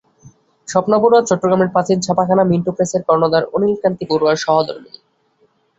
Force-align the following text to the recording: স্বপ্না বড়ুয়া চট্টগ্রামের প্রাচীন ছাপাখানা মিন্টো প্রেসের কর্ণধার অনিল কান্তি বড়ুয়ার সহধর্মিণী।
স্বপ্না 0.67 0.97
বড়ুয়া 0.99 1.23
চট্টগ্রামের 1.23 1.71
প্রাচীন 1.73 1.97
ছাপাখানা 2.01 2.43
মিন্টো 2.43 2.71
প্রেসের 2.71 3.01
কর্ণধার 3.07 3.43
অনিল 3.53 3.75
কান্তি 3.81 4.03
বড়ুয়ার 4.09 4.37
সহধর্মিণী। 4.37 4.99